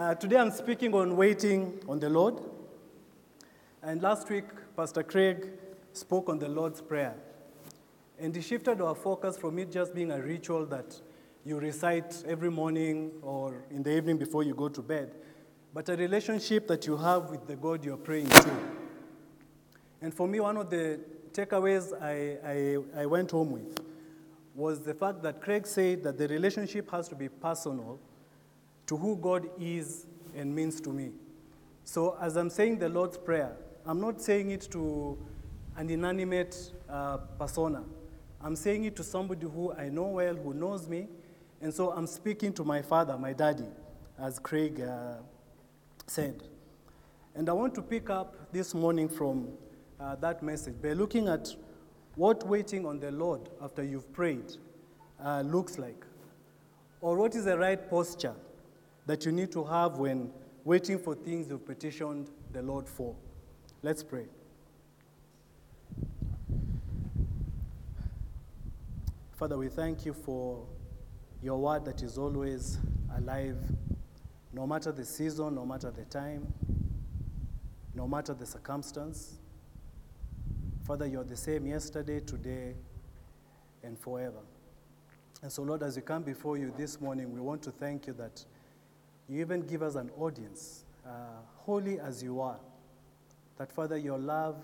[0.00, 2.40] Uh, today I'm speaking on waiting on the Lord.
[3.82, 5.50] And last week, Pastor Craig
[5.92, 7.14] spoke on the Lord's Prayer.
[8.18, 10.98] And he shifted our focus from it just being a ritual that
[11.44, 15.16] you recite every morning or in the evening before you go to bed,
[15.74, 18.58] but a relationship that you have with the God you're praying to.
[20.00, 20.98] And for me, one of the
[21.32, 22.38] takeaways I,
[22.96, 23.78] I, I went home with
[24.54, 28.00] was the fact that Craig said that the relationship has to be personal
[28.90, 31.12] to who God is and means to me.
[31.84, 33.52] So, as I'm saying the Lord's Prayer,
[33.86, 35.16] I'm not saying it to
[35.76, 37.84] an inanimate uh, persona.
[38.42, 41.06] I'm saying it to somebody who I know well, who knows me.
[41.60, 43.68] And so I'm speaking to my father, my daddy,
[44.18, 45.18] as Craig uh,
[46.08, 46.42] said.
[47.36, 49.50] And I want to pick up this morning from
[50.00, 51.48] uh, that message by looking at
[52.16, 54.56] what waiting on the Lord after you've prayed
[55.24, 56.04] uh, looks like,
[57.00, 58.34] or what is the right posture
[59.10, 60.30] that you need to have when
[60.62, 63.16] waiting for things you've petitioned the Lord for.
[63.82, 64.26] Let's pray.
[69.32, 70.64] Father, we thank you for
[71.42, 72.78] your word that is always
[73.16, 73.56] alive,
[74.52, 76.46] no matter the season, no matter the time,
[77.96, 79.40] no matter the circumstance.
[80.86, 82.74] Father, you're the same yesterday, today,
[83.82, 84.42] and forever.
[85.42, 88.12] And so, Lord, as we come before you this morning, we want to thank you
[88.12, 88.44] that
[89.30, 91.10] you even give us an audience, uh,
[91.58, 92.58] holy as you are.
[93.58, 94.56] That, Father, your love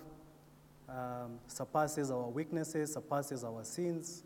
[0.89, 4.25] um, surpasses our weaknesses, surpasses our sins.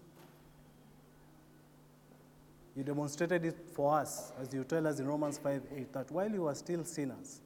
[2.75, 6.31] You demonstrated it for us, as you tell us in Romans 5 8, that while
[6.31, 7.43] you were still sinners,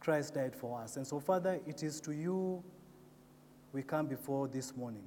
[0.00, 0.96] Christ died for us.
[0.96, 2.62] And so, Father, it is to you
[3.72, 5.04] we come before this morning.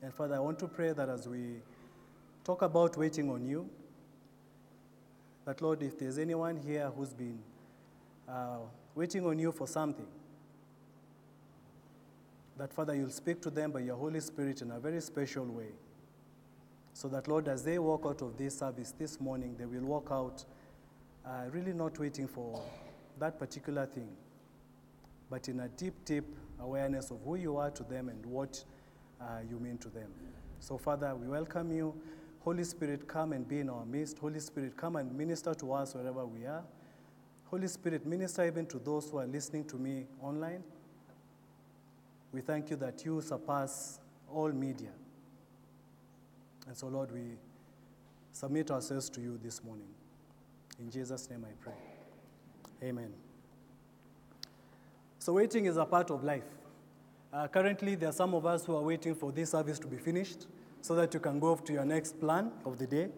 [0.00, 1.56] And Father, I want to pray that as we
[2.44, 3.68] talk about waiting on you,
[5.48, 7.38] that Lord, if there's anyone here who's been
[8.28, 8.58] uh,
[8.94, 10.04] waiting on you for something,
[12.58, 15.70] that Father, you'll speak to them by your Holy Spirit in a very special way.
[16.92, 20.08] So that, Lord, as they walk out of this service this morning, they will walk
[20.10, 20.44] out
[21.24, 22.62] uh, really not waiting for
[23.18, 24.10] that particular thing,
[25.30, 26.26] but in a deep, deep
[26.60, 28.62] awareness of who you are to them and what
[29.18, 30.10] uh, you mean to them.
[30.60, 31.94] So, Father, we welcome you.
[32.48, 34.18] Holy Spirit, come and be in our midst.
[34.20, 36.64] Holy Spirit, come and minister to us wherever we are.
[37.50, 40.64] Holy Spirit, minister even to those who are listening to me online.
[42.32, 44.00] We thank you that you surpass
[44.32, 44.88] all media.
[46.66, 47.36] And so, Lord, we
[48.32, 49.90] submit ourselves to you this morning.
[50.78, 51.76] In Jesus' name I pray.
[52.82, 53.12] Amen.
[55.18, 56.48] So, waiting is a part of life.
[57.30, 59.98] Uh, currently, there are some of us who are waiting for this service to be
[59.98, 60.46] finished
[60.80, 63.08] so that you can go off to your next plan of the day.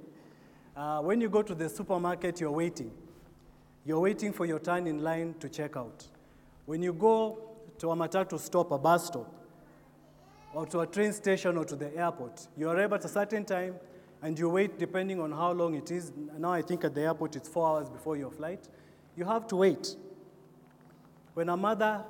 [0.76, 2.90] Uh, when you go to the supermarket, you're waiting.
[3.84, 6.06] You're waiting for your turn in line to check out.
[6.66, 7.38] When you go
[7.78, 9.32] to a matatu stop, a bus stop,
[10.52, 13.74] or to a train station or to the airport, you arrive at a certain time
[14.22, 16.12] and you wait depending on how long it is.
[16.38, 18.68] Now, I think at the airport it's four hours before your flight.
[19.16, 19.96] You have to wait.
[21.34, 22.04] When a mother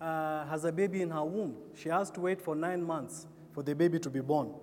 [0.00, 3.62] uh, has a baby in her womb, she has to wait for nine months for
[3.62, 4.54] the baby to be born.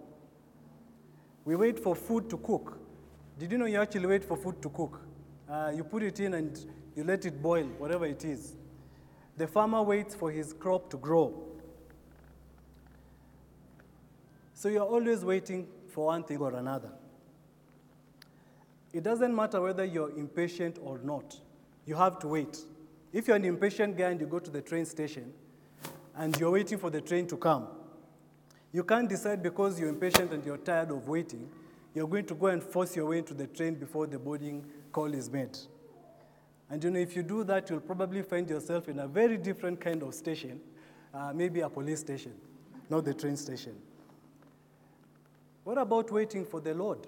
[1.46, 2.80] We wait for food to cook.
[3.38, 5.00] Did you know you actually wait for food to cook?
[5.50, 6.60] Uh, you put it in and
[6.96, 8.56] you let it boil, whatever it is.
[9.38, 11.34] The farmer waits for his crop to grow.
[14.54, 16.90] So you're always waiting for one thing or another.
[18.94, 21.38] It doesn't matter whether you're impatient or not,
[21.86, 22.58] you have to wait.
[23.12, 25.34] If you're an impatient guy and you go to the train station
[26.16, 27.68] and you're waiting for the train to come,
[28.76, 31.50] you can't decide because you're impatient and you're tired of waiting,
[31.94, 35.14] you're going to go and force your way into the train before the boarding call
[35.14, 35.58] is made.
[36.70, 39.80] And you know, if you do that, you'll probably find yourself in a very different
[39.80, 40.60] kind of station,
[41.14, 42.34] uh, maybe a police station,
[42.90, 43.78] not the train station.
[45.64, 47.08] What about waiting for the Lord?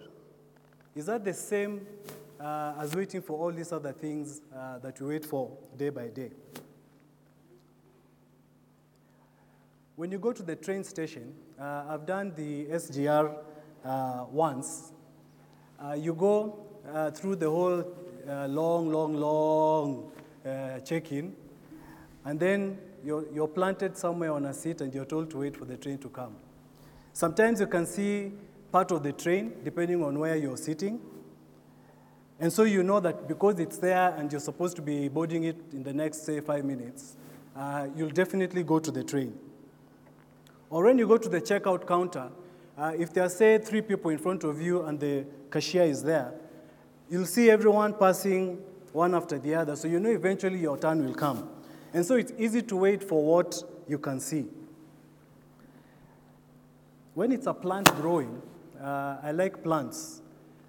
[0.96, 1.86] Is that the same
[2.40, 6.08] uh, as waiting for all these other things uh, that we wait for day by
[6.08, 6.32] day?
[9.98, 13.34] When you go to the train station, uh, I've done the SGR
[13.84, 14.92] uh, once.
[15.84, 17.84] Uh, you go uh, through the whole
[18.28, 20.12] long, long, long
[20.86, 21.36] check in,
[22.26, 25.66] and then you're, you're planted somewhere on a seat and you're told to wait for
[25.66, 26.36] the train to come.
[27.12, 28.34] Sometimes you can see
[28.72, 31.02] part of the train depending on where you're sitting.
[32.40, 35.58] And so you know that because it's there and you're supposed to be boarding it
[35.74, 37.16] in the next, say, five minutes,
[37.56, 39.34] uh, you'll definitely go to the train.
[40.70, 42.30] Or when you go to the checkout counter,
[42.78, 46.04] uh, if there are, say, three people in front of you and the cashier is
[46.04, 46.34] there,
[47.10, 48.60] you'll see everyone passing
[48.92, 51.50] one after the other, so you know eventually your turn will come.
[51.94, 54.46] And so it's easy to wait for what you can see.
[57.14, 58.42] When it's a plant growing,
[58.80, 60.22] uh, I like plants.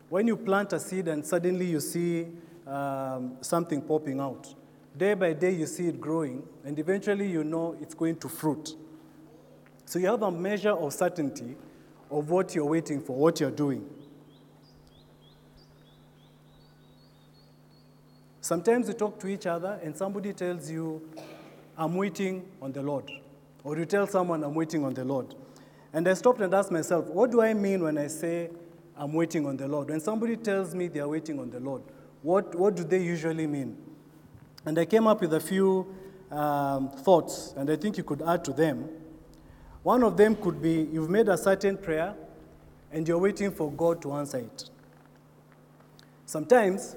[0.08, 2.28] When you plant a seed and suddenly you see
[2.66, 4.54] um, something popping out,
[4.96, 8.74] day by day you see it growing, and eventually you know it's going to fruit.
[9.88, 11.56] So you have a measure of certainty
[12.10, 13.88] of what you're waiting for, what you're doing.
[18.42, 21.08] Sometimes you talk to each other and somebody tells you,
[21.74, 23.10] I'm waiting on the Lord.
[23.64, 25.34] Or you tell someone, I'm waiting on the Lord.
[25.94, 28.50] And I stopped and asked myself, what do I mean when I say
[28.94, 29.88] I'm waiting on the Lord?
[29.88, 31.80] When somebody tells me they are waiting on the Lord,
[32.20, 33.74] what, what do they usually mean?
[34.66, 35.94] And I came up with a few
[36.30, 38.86] um, thoughts, and I think you could add to them.
[39.88, 42.14] One of them could be you've made a certain prayer
[42.92, 44.68] and you're waiting for God to answer it.
[46.26, 46.94] Sometimes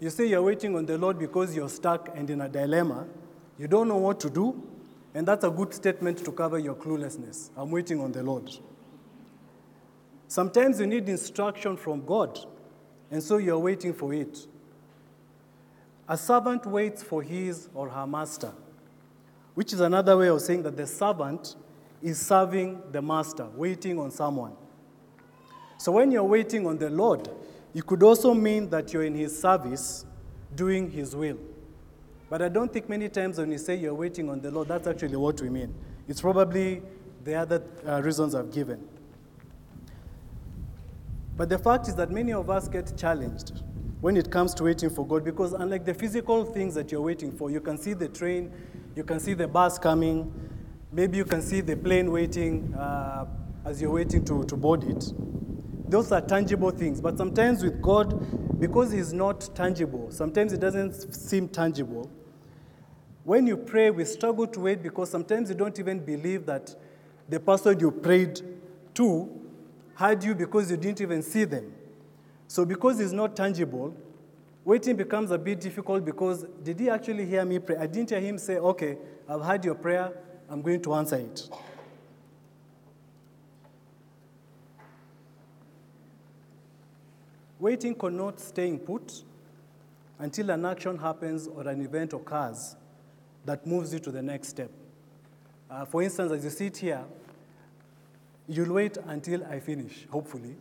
[0.00, 3.06] you say you're waiting on the Lord because you're stuck and in a dilemma,
[3.60, 4.60] you don't know what to do,
[5.14, 7.50] and that's a good statement to cover your cluelessness.
[7.56, 8.50] I'm waiting on the Lord.
[10.26, 12.40] Sometimes you need instruction from God,
[13.12, 14.48] and so you're waiting for it.
[16.08, 18.50] A servant waits for his or her master,
[19.54, 21.54] which is another way of saying that the servant
[22.02, 24.52] is serving the master, waiting on someone.
[25.78, 27.28] So when you're waiting on the Lord,
[27.74, 30.04] it could also mean that you're in his service
[30.54, 31.38] doing his will.
[32.28, 34.86] But I don't think many times when you say you're waiting on the Lord, that's
[34.86, 35.74] actually what we mean.
[36.08, 36.82] It's probably
[37.24, 38.86] the other uh, reasons I've given.
[41.36, 43.62] But the fact is that many of us get challenged
[44.00, 47.32] when it comes to waiting for God because, unlike the physical things that you're waiting
[47.32, 48.52] for, you can see the train,
[48.96, 50.32] you can see the bus coming,
[50.92, 53.26] maybe you can see the plane waiting uh,
[53.64, 55.12] as you're waiting to, to board it.
[55.88, 57.00] Those are tangible things.
[57.00, 62.10] But sometimes with God, because He's not tangible, sometimes it doesn't seem tangible.
[63.24, 66.74] When you pray, we struggle to wait because sometimes you don't even believe that
[67.28, 68.40] the person you prayed
[68.94, 69.30] to
[69.94, 71.72] heard you because you didn't even see them.
[72.48, 73.94] So, because it's not tangible,
[74.64, 77.76] waiting becomes a bit difficult because did he actually hear me pray?
[77.76, 78.98] I didn't hear him say, Okay,
[79.28, 80.12] I've heard your prayer,
[80.52, 81.48] I'm going to answer it.
[87.58, 89.22] Waiting connotes staying put
[90.18, 92.76] until an action happens or an event occurs
[93.46, 94.70] that moves you to the next step.
[95.70, 97.02] Uh, for instance, as you sit here,
[98.46, 100.56] you'll wait until I finish, hopefully.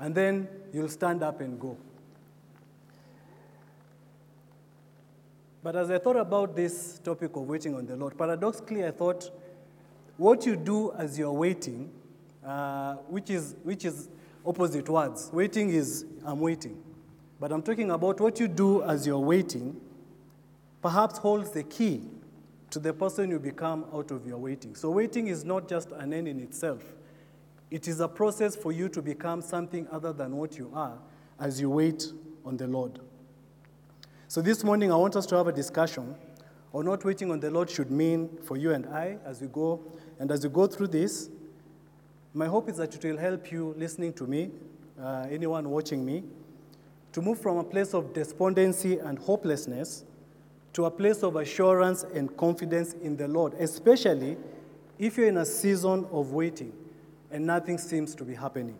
[0.00, 1.76] and then you'll stand up and go.
[5.62, 9.30] But as I thought about this topic of waiting on the Lord, paradoxically, I thought
[10.16, 11.90] what you do as you're waiting,
[12.44, 14.08] uh, which, is, which is
[14.44, 15.30] opposite words.
[15.32, 16.82] Waiting is I'm waiting.
[17.38, 19.80] But I'm talking about what you do as you're waiting
[20.82, 22.02] perhaps holds the key
[22.70, 24.74] to the person you become out of your waiting.
[24.74, 26.82] So, waiting is not just an end in itself,
[27.70, 30.98] it is a process for you to become something other than what you are
[31.38, 32.12] as you wait
[32.44, 32.98] on the Lord.
[34.32, 36.14] So, this morning I want us to have a discussion
[36.72, 39.78] on what waiting on the Lord should mean for you and I as we go.
[40.18, 41.28] And as we go through this,
[42.32, 44.50] my hope is that it will help you listening to me,
[44.98, 46.24] uh, anyone watching me,
[47.12, 50.04] to move from a place of despondency and hopelessness
[50.72, 54.38] to a place of assurance and confidence in the Lord, especially
[54.98, 56.72] if you're in a season of waiting
[57.30, 58.78] and nothing seems to be happening.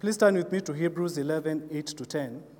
[0.00, 2.55] Please turn with me to Hebrews 11 8 to 10.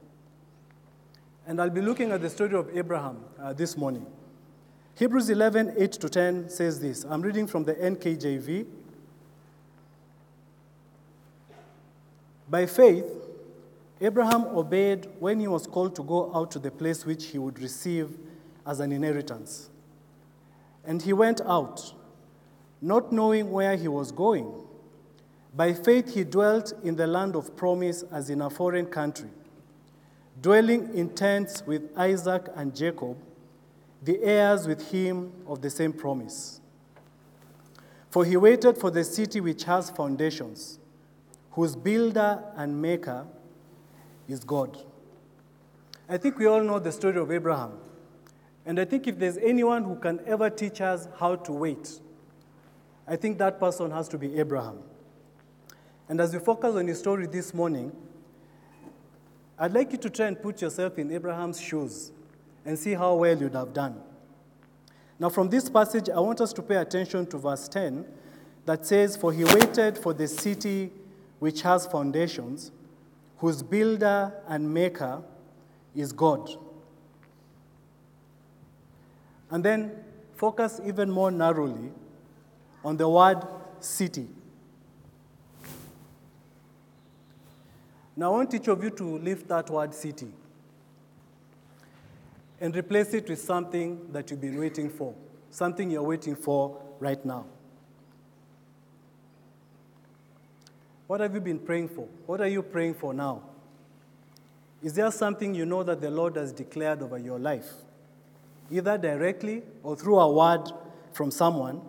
[1.46, 4.04] And I'll be looking at the story of Abraham uh, this morning.
[4.96, 7.04] Hebrews 11 8 to 10 says this.
[7.04, 8.66] I'm reading from the NKJV.
[12.48, 13.04] By faith,
[14.00, 17.58] Abraham obeyed when he was called to go out to the place which he would
[17.60, 18.10] receive
[18.66, 19.70] as an inheritance.
[20.84, 21.92] And he went out,
[22.80, 24.52] not knowing where he was going.
[25.54, 29.30] By faith, he dwelt in the land of promise as in a foreign country,
[30.40, 33.16] dwelling in tents with Isaac and Jacob,
[34.02, 36.60] the heirs with him of the same promise.
[38.10, 40.78] For he waited for the city which has foundations,
[41.52, 43.26] whose builder and maker
[44.28, 44.78] is God.
[46.08, 47.72] I think we all know the story of Abraham.
[48.64, 52.00] And I think if there's anyone who can ever teach us how to wait,
[53.06, 54.78] I think that person has to be Abraham.
[56.08, 57.92] And as we focus on his story this morning,
[59.58, 62.12] I'd like you to try and put yourself in Abraham's shoes
[62.64, 64.00] and see how well you'd have done.
[65.18, 68.04] Now, from this passage, I want us to pay attention to verse 10
[68.66, 70.90] that says, For he waited for the city
[71.38, 72.70] which has foundations,
[73.38, 75.22] whose builder and maker
[75.94, 76.50] is God.
[79.50, 79.92] And then
[80.34, 81.90] focus even more narrowly
[82.84, 83.42] on the word
[83.80, 84.28] city.
[88.16, 90.28] Now, I want each of you to lift that word city
[92.58, 95.14] and replace it with something that you've been waiting for,
[95.50, 97.44] something you're waiting for right now.
[101.06, 102.08] What have you been praying for?
[102.24, 103.42] What are you praying for now?
[104.82, 107.70] Is there something you know that the Lord has declared over your life,
[108.70, 110.72] either directly or through a word
[111.12, 111.82] from someone,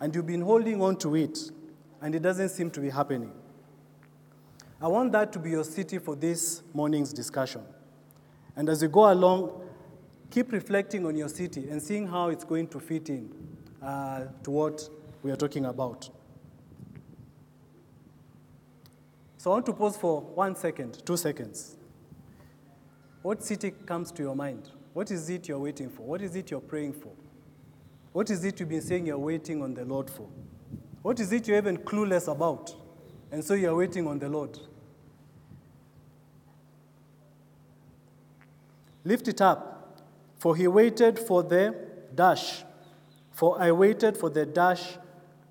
[0.00, 1.38] and you've been holding on to it,
[2.00, 3.32] and it doesn't seem to be happening?
[4.80, 7.62] I want that to be your city for this morning's discussion.
[8.54, 9.62] And as you go along,
[10.30, 13.32] keep reflecting on your city and seeing how it's going to fit in
[13.82, 14.86] uh, to what
[15.22, 16.10] we are talking about.
[19.38, 21.76] So I want to pause for one second, two seconds.
[23.22, 24.70] What city comes to your mind?
[24.92, 26.02] What is it you're waiting for?
[26.02, 27.12] What is it you're praying for?
[28.12, 30.28] What is it you've been saying you're waiting on the Lord for?
[31.02, 32.74] What is it you're even clueless about?
[33.30, 34.58] And so you're waiting on the Lord.
[39.04, 40.02] Lift it up,
[40.38, 41.74] for he waited for the
[42.14, 42.64] dash.
[43.32, 44.96] For I waited for the dash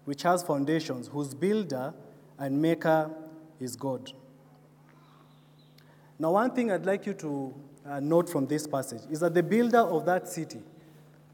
[0.06, 1.94] which has foundations, whose builder
[2.38, 3.12] and maker
[3.60, 4.12] is God.
[6.18, 7.54] Now, one thing I'd like you to
[7.86, 10.60] uh, note from this passage is that the builder of that city,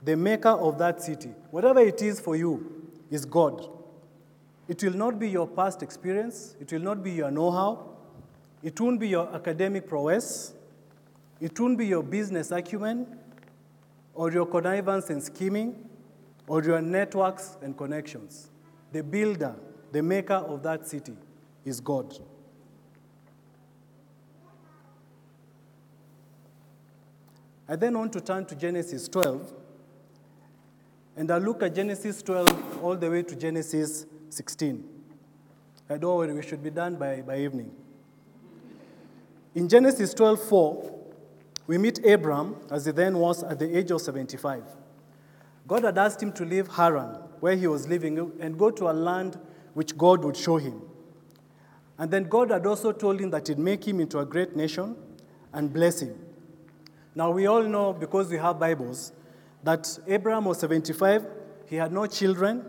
[0.04, 3.68] the maker of that city, whatever it is for you, is God.
[4.72, 7.90] It will not be your past experience, it will not be your know how,
[8.64, 10.54] it won't be your academic prowess,
[11.42, 13.06] it won't be your business acumen,
[14.14, 15.90] or your connivance and scheming,
[16.48, 18.50] or your networks and connections.
[18.94, 19.58] The builder,
[19.92, 21.18] the maker of that city
[21.66, 22.18] is God.
[27.68, 29.52] I then want to turn to Genesis 12,
[31.18, 34.84] and I look at Genesis 12 all the way to Genesis 16.
[35.90, 37.72] I don't worry, we should be done by, by evening.
[39.54, 41.00] In Genesis 12 4,
[41.68, 44.64] we meet Abram, as he then was at the age of 75.
[45.68, 48.94] God had asked him to leave Haran, where he was living, and go to a
[48.94, 49.38] land
[49.74, 50.82] which God would show him.
[51.98, 54.96] And then God had also told him that he'd make him into a great nation
[55.54, 56.18] and bless him.
[57.14, 59.12] Now, we all know, because we have Bibles,
[59.64, 61.26] that Abraham was 75,
[61.68, 62.66] he had no children,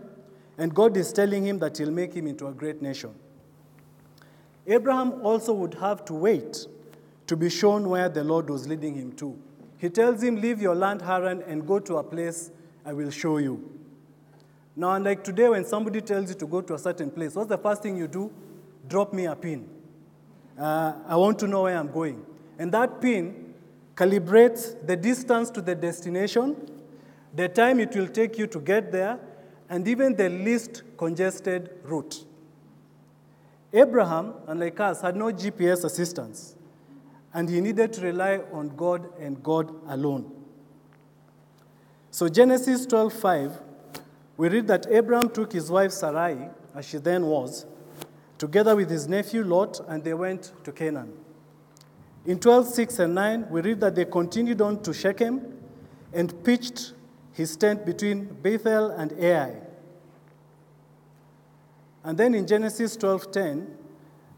[0.57, 3.13] and God is telling him that he'll make him into a great nation.
[4.67, 6.67] Abraham also would have to wait
[7.27, 9.37] to be shown where the Lord was leading him to.
[9.77, 12.51] He tells him, Leave your land, Haran, and go to a place
[12.85, 13.69] I will show you.
[14.75, 17.57] Now, unlike today, when somebody tells you to go to a certain place, what's the
[17.57, 18.31] first thing you do?
[18.87, 19.69] Drop me a pin.
[20.57, 22.25] Uh, I want to know where I'm going.
[22.57, 23.53] And that pin
[23.95, 26.55] calibrates the distance to the destination,
[27.35, 29.19] the time it will take you to get there,
[29.69, 32.25] and even the least congested route.
[33.71, 36.55] Abraham, unlike us, had no GPS assistance,
[37.33, 40.31] and he needed to rely on God and God alone.
[42.11, 43.59] So Genesis 12:5,
[44.37, 47.65] we read that Abraham took his wife Sarai, as she then was,
[48.37, 51.13] together with his nephew Lot, and they went to Canaan.
[52.25, 55.41] In 12:6 and 9, we read that they continued on to Shechem
[56.13, 56.93] and pitched
[57.33, 59.55] his tent between Bethel and Ai.
[62.03, 63.67] And then in Genesis 12:10,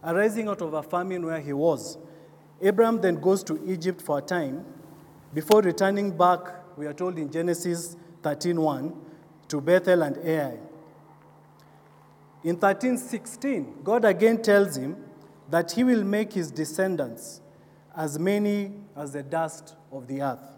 [0.04, 1.98] arising out of a famine where he was,
[2.62, 4.66] Abraham then goes to Egypt for a time
[5.36, 6.40] before returning back,
[6.78, 8.96] we are told in Genesis 13:1,
[9.50, 10.58] to Bethel and Ai.
[12.42, 14.96] In 13:16, God again tells him
[15.50, 17.42] that he will make his descendants
[17.94, 20.55] as many as the dust of the earth.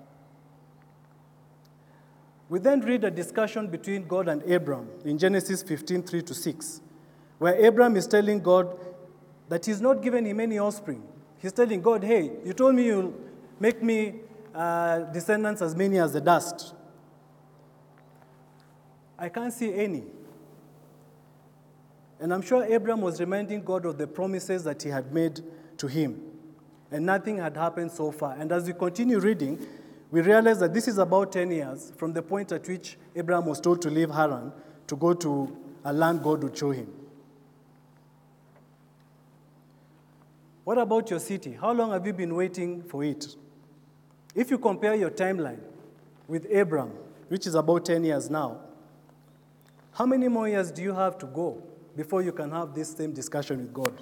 [2.50, 6.82] We then read a discussion between God and Abram in Genesis 15, 3 to 6,
[7.40, 8.78] where Abram is telling God
[9.50, 11.04] that he's not given him any offspring.
[11.40, 13.14] He's telling God, hey, you told me you'll
[13.60, 14.16] make me
[14.56, 16.74] uh, descendants as many as the dust.
[19.20, 20.04] I can't see any.
[22.20, 25.42] And I'm sure Abram was reminding God of the promises that he had made
[25.78, 26.22] to him.
[26.92, 28.36] And nothing had happened so far.
[28.40, 29.60] And as we continue reading,
[30.12, 33.60] we realize that this is about 10 years from the point at which Abraham was
[33.60, 34.54] told to leave Haran
[34.88, 36.88] to go to a land God would show him.
[40.64, 41.54] What about your city?
[41.54, 43.36] How long have you been waiting for it?
[44.36, 45.62] If you compare your timeline
[46.28, 46.92] with Abraham,
[47.30, 48.62] which is about 10 years now,
[49.94, 51.64] how many more years do you have to go
[51.96, 53.94] before you can have this same discussion with God?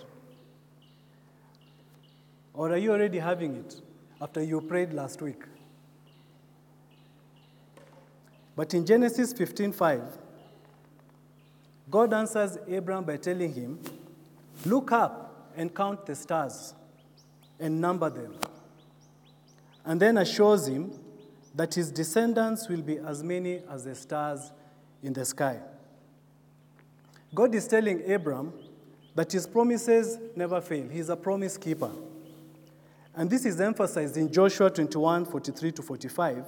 [2.53, 3.81] Or are you already having it
[4.21, 5.43] after you prayed last week?
[8.55, 10.17] But in Genesis 15:5,
[11.89, 13.79] God answers Abram by telling him,
[14.65, 16.73] Look up and count the stars
[17.59, 18.35] and number them.
[19.85, 20.91] And then assures him
[21.53, 24.51] that his descendants will be as many as the stars
[25.03, 25.59] in the sky.
[27.33, 28.53] God is telling Abram
[29.13, 30.87] that his promises never fail.
[30.89, 31.91] He's a promise keeper.
[33.15, 36.45] And this is emphasized in Joshua 21 43 to 45,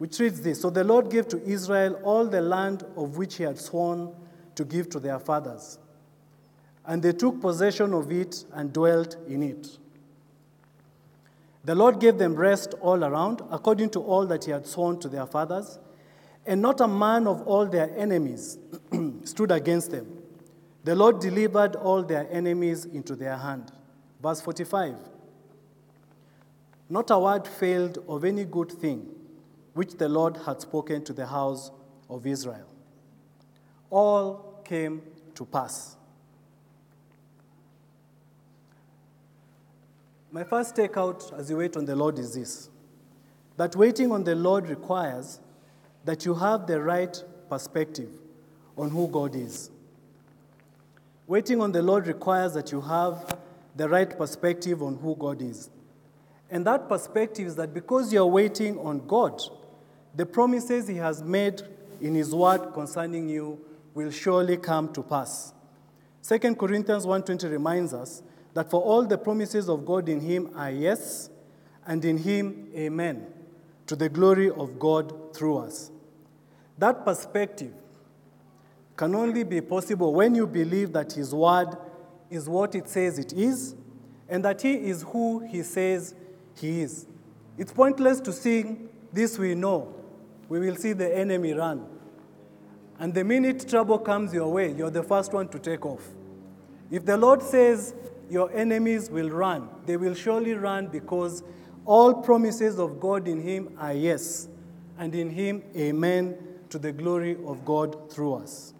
[0.00, 3.44] which reads this So the Lord gave to Israel all the land of which he
[3.44, 4.10] had sworn
[4.54, 5.78] to give to their fathers.
[6.86, 9.76] And they took possession of it and dwelt in it.
[11.64, 15.08] The Lord gave them rest all around, according to all that he had sworn to
[15.10, 15.78] their fathers,
[16.46, 18.56] and not a man of all their enemies
[19.24, 20.06] stood against them.
[20.84, 23.70] The Lord delivered all their enemies into their hand.
[24.22, 24.96] Verse 45
[26.88, 29.06] Not a word failed of any good thing
[29.74, 31.70] which the Lord had spoken to the house
[32.08, 32.66] of Israel.
[33.90, 35.02] All came
[35.34, 35.96] to pass.
[40.32, 42.68] My first takeout as you wait on the Lord is this
[43.56, 45.40] that waiting on the Lord requires
[46.04, 48.08] that you have the right perspective
[48.76, 49.70] on who God is.
[51.26, 53.36] Waiting on the Lord requires that you have
[53.76, 55.68] the right perspective on who God is.
[56.50, 59.40] And that perspective is that because you're waiting on God,
[60.14, 61.62] the promises He has made
[62.00, 63.58] in His word concerning you
[63.94, 65.52] will surely come to pass.
[66.22, 68.22] 2 Corinthians 1:20 reminds us
[68.54, 71.30] that for all the promises of God in him are yes,
[71.86, 73.26] and in him amen,
[73.86, 75.90] to the glory of God through us.
[76.78, 77.72] That perspective
[78.96, 81.76] can only be possible when you believe that his word
[82.28, 83.74] is what it says it is,
[84.28, 86.14] and that he is who he says
[86.54, 87.06] he is.
[87.56, 89.94] It's pointless to sing, This we know.
[90.50, 91.86] We will see the enemy run.
[92.98, 96.06] And the minute trouble comes your way, you're the first one to take off.
[96.90, 97.94] If the Lord says,
[98.28, 99.68] your enemies will run.
[99.86, 101.42] They will surely run because
[101.84, 104.48] all promises of God in Him are yes,
[104.98, 106.36] and in Him, amen,
[106.68, 108.74] to the glory of God through us.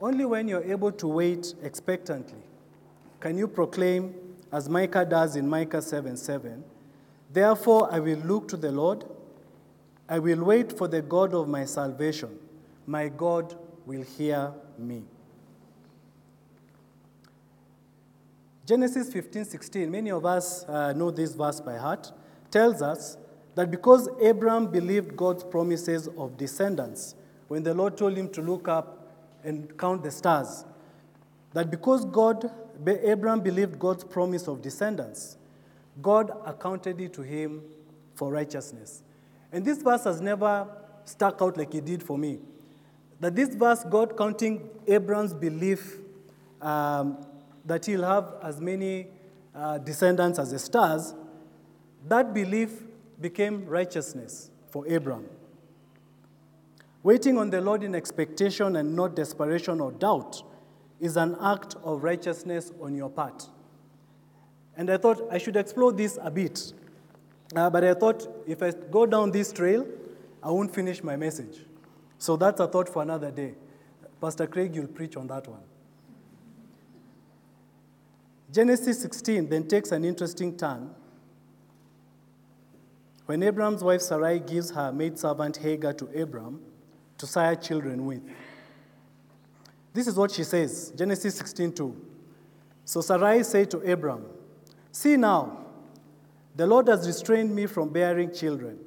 [0.00, 2.38] Only when you're able to wait expectantly
[3.20, 4.14] can you proclaim,
[4.52, 6.64] as Micah does in Micah 7 7,
[7.32, 9.04] Therefore I will look to the Lord,
[10.08, 12.38] I will wait for the God of my salvation.
[12.86, 15.04] My God will hear me.
[18.66, 22.12] Genesis 15 16, many of us uh, know this verse by heart,
[22.50, 23.16] tells us
[23.54, 27.14] that because Abraham believed God's promises of descendants,
[27.48, 30.64] when the Lord told him to look up and count the stars,
[31.52, 32.50] that because God,
[32.86, 35.36] Abraham believed God's promise of descendants,
[36.00, 37.62] God accounted it to him
[38.14, 39.02] for righteousness.
[39.52, 40.66] And this verse has never
[41.04, 42.38] stuck out like it did for me
[43.20, 45.98] that this verse, God counting Abraham's belief
[46.60, 47.18] um,
[47.66, 49.08] that he'll have as many
[49.54, 51.14] uh, descendants as the stars,
[52.08, 52.82] that belief
[53.20, 55.26] became righteousness for Abraham.
[57.02, 60.42] Waiting on the Lord in expectation and not desperation or doubt
[61.00, 63.48] is an act of righteousness on your part.
[64.76, 66.72] And I thought I should explore this a bit.
[67.56, 69.86] Uh, but I thought if I go down this trail,
[70.42, 71.58] I won't finish my message.
[72.18, 73.54] So that's a thought for another day.
[74.20, 75.62] Pastor Craig, you'll preach on that one.
[78.52, 80.90] Genesis 16 then takes an interesting turn
[83.26, 86.60] when Abram's wife Sarai gives her maidservant Hagar to Abram
[87.16, 88.22] to sire children with.
[89.92, 91.94] This is what she says Genesis 16:2.
[92.84, 94.24] So Sarai said to Abram,
[94.92, 95.64] See now,
[96.56, 98.78] the Lord has restrained me from bearing children.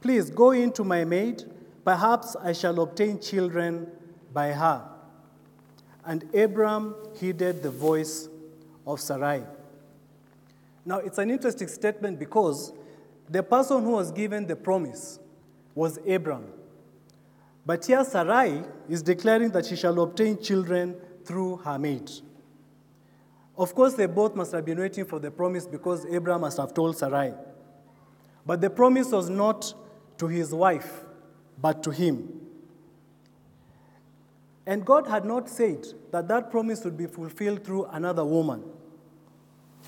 [0.00, 1.44] Please go in to my maid
[1.84, 3.86] Perhaps I shall obtain children
[4.32, 4.88] by her.
[6.04, 8.28] And Abram heeded the voice
[8.86, 9.42] of Sarai.
[10.84, 12.72] Now, it's an interesting statement because
[13.28, 15.18] the person who was given the promise
[15.74, 16.46] was Abram.
[17.70, 22.10] But here, Sarai is declaring that she shall obtain children through her maid.
[23.56, 26.74] Of course, they both must have been waiting for the promise because Abraham must have
[26.74, 27.32] told Sarai.
[28.44, 29.72] But the promise was not
[30.18, 31.04] to his wife,
[31.60, 32.40] but to him.
[34.66, 38.64] And God had not said that that promise would be fulfilled through another woman.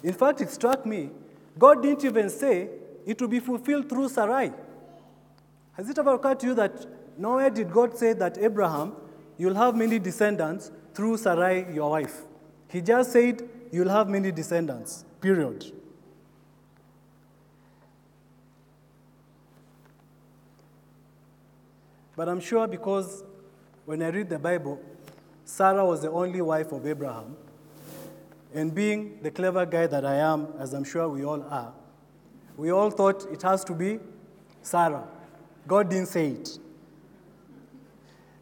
[0.04, 1.10] In fact, it struck me,
[1.58, 2.68] God didn't even say
[3.04, 4.52] it would be fulfilled through Sarai.
[5.72, 6.86] Has it ever occurred to you that
[7.18, 8.94] nowhere did God say that Abraham,
[9.38, 12.22] you'll have many descendants through Sarai, your wife.
[12.68, 15.72] He just said, You'll have many descendants, period.
[22.14, 23.24] But I'm sure because
[23.86, 24.78] when I read the Bible,
[25.44, 27.36] Sarah was the only wife of Abraham.
[28.54, 31.72] And being the clever guy that I am, as I'm sure we all are,
[32.58, 33.98] we all thought it has to be
[34.60, 35.04] Sarah.
[35.66, 36.58] God didn't say it.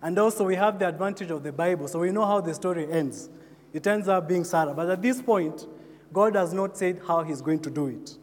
[0.02, 2.90] And also, we have the advantage of the Bible, so we know how the story
[2.90, 3.28] ends.
[3.72, 4.72] It ends up being Sarah.
[4.74, 5.66] But at this point,
[6.12, 8.16] God has not said how He's going to do it.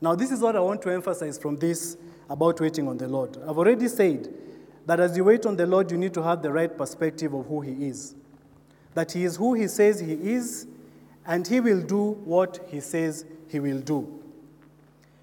[0.00, 1.96] Now, this is what I want to emphasize from this
[2.28, 3.36] about waiting on the Lord.
[3.42, 4.32] I've already said
[4.86, 7.46] that as you wait on the Lord, you need to have the right perspective of
[7.46, 8.14] who He is.
[8.94, 10.66] That He is who He says He is,
[11.26, 14.20] and He will do what He says He will do.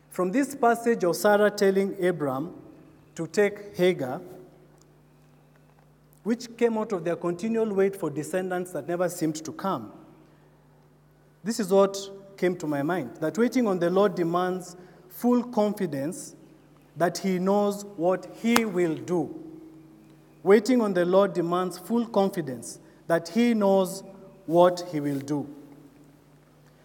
[0.09, 2.53] From this passage of Sarah telling Abram
[3.15, 4.21] to take Hagar,
[6.27, 9.93] which came out of their continual wait for descendants that never seemed to come.
[11.41, 11.97] This is what
[12.35, 14.75] came to my mind that waiting on the Lord demands
[15.07, 16.35] full confidence
[16.97, 19.41] that He knows what He will do.
[20.43, 24.03] Waiting on the Lord demands full confidence that He knows
[24.47, 25.47] what He will do.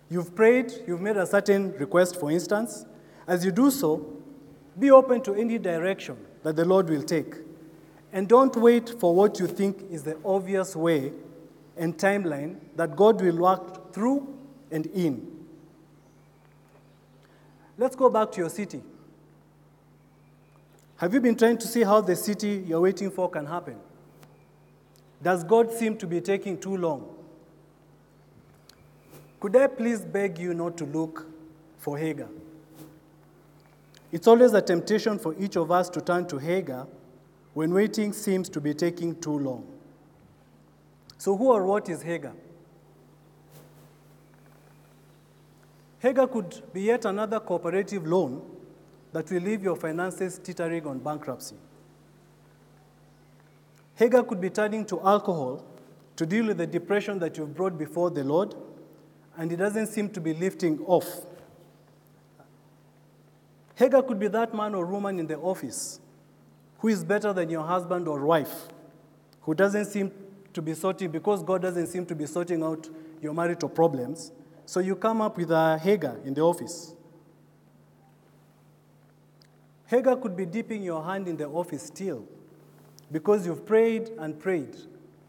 [0.08, 2.86] You've prayed, you've made a certain request, for instance.
[3.26, 4.06] As you do so,
[4.78, 7.34] be open to any direction that the Lord will take.
[8.12, 11.12] And don't wait for what you think is the obvious way
[11.76, 14.38] and timeline that God will work through
[14.70, 15.26] and in.
[17.78, 18.82] Let's go back to your city.
[20.96, 23.76] Have you been trying to see how the city you're waiting for can happen?
[25.22, 27.08] Does God seem to be taking too long?
[29.40, 31.26] Could I please beg you not to look
[31.78, 32.28] for Hagar?
[34.12, 36.86] It's always a temptation for each of us to turn to Hagar
[37.54, 39.66] when waiting seems to be taking too long.
[41.18, 42.32] So, who or what is Hagar?
[46.00, 48.42] Hagar could be yet another cooperative loan
[49.12, 51.54] that will leave your finances teetering on bankruptcy.
[53.94, 55.64] Hagar could be turning to alcohol
[56.16, 58.54] to deal with the depression that you've brought before the Lord,
[59.36, 61.26] and it doesn't seem to be lifting off.
[63.76, 66.00] Hagar could be that man or woman in the office
[66.82, 68.66] who is better than your husband or wife,
[69.42, 70.10] who doesn't seem
[70.52, 72.88] to be sorting, because God doesn't seem to be sorting out
[73.20, 74.32] your marital problems.
[74.66, 76.96] So you come up with a Hagar in the office.
[79.86, 82.26] Hagar could be dipping your hand in the office still
[83.12, 84.74] because you've prayed and prayed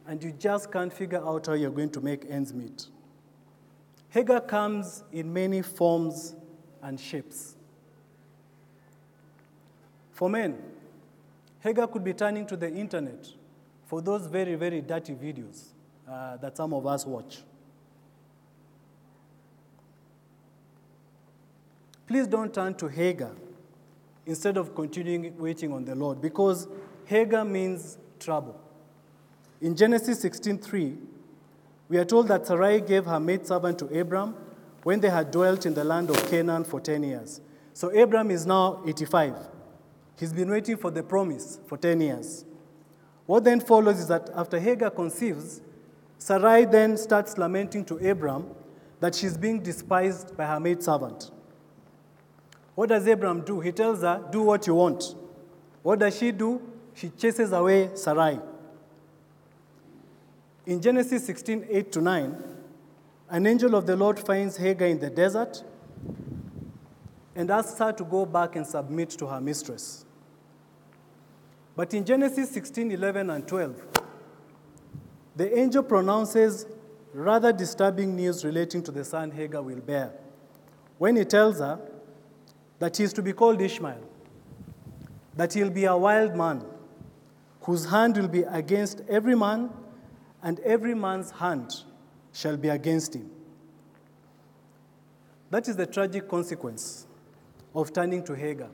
[0.08, 2.88] and you just can't figure out how you're going to make ends meet.
[4.10, 6.36] Hagar comes in many forms
[6.82, 7.58] and shapes.
[10.14, 10.58] For men,
[11.64, 13.26] Hagar could be turning to the internet
[13.86, 15.68] for those very, very dirty videos
[16.10, 17.40] uh, that some of us watch.
[22.06, 23.32] Please don't turn to Hagar
[24.26, 26.68] instead of continuing waiting on the Lord because
[27.06, 28.60] Hagar means trouble.
[29.62, 30.98] In Genesis 16:3,
[31.88, 34.36] we are told that Sarai gave her maidservant to Abram
[34.84, 37.40] when they had dwelt in the land of Canaan for 10 years.
[37.74, 39.53] So Abram is now 85.
[40.20, 42.46] He's been waiting for the promise for 10 years.
[43.26, 45.62] What then follows is that after Hagar conceives,
[46.18, 48.48] Sarai then starts lamenting to Abram
[49.00, 51.32] that she's being despised by her maidservant.
[52.76, 53.60] What does Abram do?
[53.60, 55.16] He tells her, Do what you want.
[55.82, 56.62] What does she do?
[56.94, 58.40] She chases away Sarai.
[60.66, 62.44] In Genesis 16 8 to 9,
[63.30, 65.64] an angel of the Lord finds Hagar in the desert
[67.36, 70.06] and asks her to go back and submit to her mistress.
[71.76, 73.82] But in Genesis 16 11 and 12,
[75.36, 76.68] the angel pronounces
[77.14, 80.14] rather disturbing news relating to the son Hagar will bear
[80.98, 81.80] when he tells her
[82.80, 84.02] that he is to be called Ishmael,
[85.36, 86.64] that he'll be a wild man
[87.62, 89.70] whose hand will be against every man,
[90.42, 91.74] and every man's hand
[92.34, 93.30] shall be against him.
[95.50, 97.08] That is the tragic consequence
[97.74, 98.70] of turning to Hagar.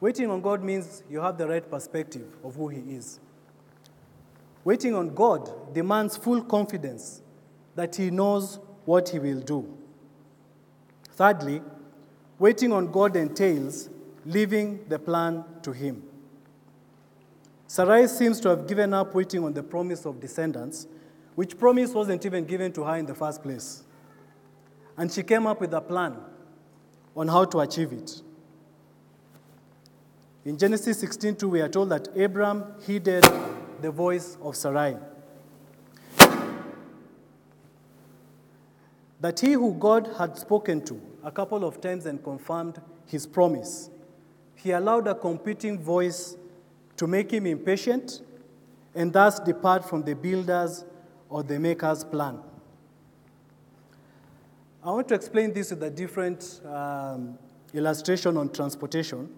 [0.00, 3.20] Waiting on God means you have the right perspective of who He is.
[4.64, 7.22] Waiting on God demands full confidence
[7.76, 9.78] that He knows what He will do.
[11.12, 11.62] Thirdly,
[12.38, 13.90] waiting on God entails
[14.24, 16.02] leaving the plan to Him.
[17.68, 20.86] Sarai seems to have given up waiting on the promise of descendants,
[21.34, 23.84] which promise wasn't even given to her in the first place.
[24.96, 26.16] And she came up with a plan
[27.16, 28.22] on how to achieve it.
[30.44, 33.24] In Genesis 16:2, we are told that Abram heeded
[33.80, 34.96] the voice of Sarai.
[39.20, 43.88] That he who God had spoken to a couple of times and confirmed his promise,
[44.56, 46.36] he allowed a competing voice
[46.96, 48.22] to make him impatient
[48.94, 50.84] and thus depart from the builder's
[51.32, 52.38] or the maker's plan.
[54.84, 57.38] I want to explain this with a different um,
[57.72, 59.30] illustration on transportation.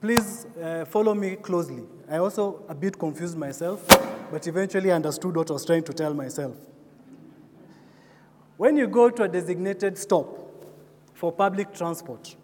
[0.00, 1.82] Please uh, follow me closely.
[2.08, 3.84] I also a bit confused myself,
[4.30, 6.56] but eventually understood what I was trying to tell myself.
[8.56, 10.38] When you go to a designated stop
[11.14, 12.36] for public transport,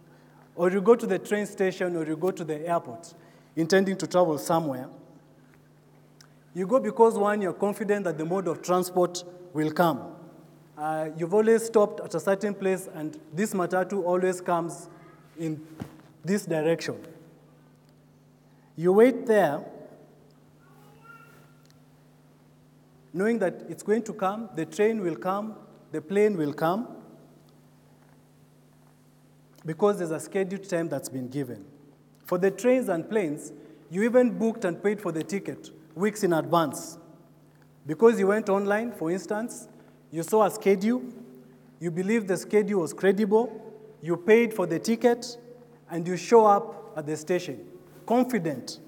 [0.57, 3.15] or you go to the train station or you go to the airport
[3.55, 4.89] intending to travel somewhere,
[6.55, 10.15] you go because one, you're confident that the mode of transport will come.
[10.77, 14.89] Uh, you've always stopped at a certain place, and this matatu always comes
[15.39, 15.61] in
[16.25, 16.97] this direction.
[18.77, 19.65] You wait there,
[23.13, 25.55] knowing that it's going to come, the train will come,
[25.93, 26.89] the plane will come,
[29.67, 31.65] because there's a scheduled time that's been given.
[32.25, 33.53] For the trains and planes,
[33.91, 36.99] you even booked and paid for the ticket weeks in advance.
[37.87, 39.69] Because you went online, for instance,
[40.11, 41.03] you saw a schedule,
[41.79, 45.37] you believed the schedule was credible, you paid for the ticket,
[45.91, 47.67] and you show up at the station,
[48.07, 48.81] confident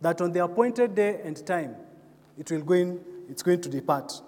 [0.00, 1.76] that on the appointed day and time,
[2.38, 4.20] it will go in, it's going to depart.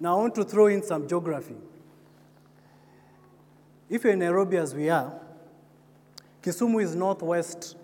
[0.00, 1.56] Now, I want to throw in some geography.
[3.90, 5.12] If you're in Nairobi as we are,
[6.42, 7.76] Kisumu is northwest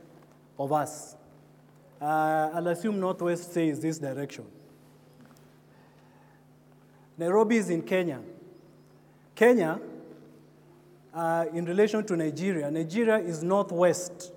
[0.58, 1.16] of us.
[2.04, 4.44] Uh, I'll assume northwest says this direction.
[7.16, 8.20] Nairobi is in Kenya.
[9.34, 9.80] Kenya,
[11.14, 14.32] uh, in relation to Nigeria, Nigeria is northwest